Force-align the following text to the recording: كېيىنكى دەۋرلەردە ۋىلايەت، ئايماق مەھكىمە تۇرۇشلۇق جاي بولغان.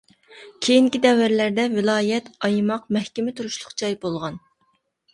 كېيىنكى 0.67 1.01
دەۋرلەردە 1.03 1.67
ۋىلايەت، 1.75 2.33
ئايماق 2.49 2.91
مەھكىمە 2.99 3.39
تۇرۇشلۇق 3.39 3.81
جاي 3.83 4.03
بولغان. 4.07 4.47